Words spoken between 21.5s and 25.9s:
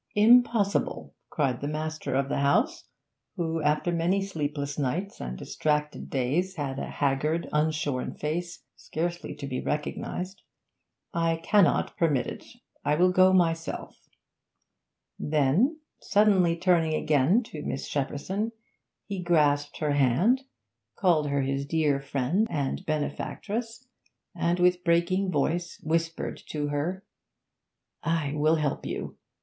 dear friend and benefactress, and with breaking voice